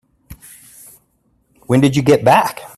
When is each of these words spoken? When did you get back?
When 1.67 1.79
did 1.81 1.95
you 1.95 2.01
get 2.01 2.23
back? 2.23 2.61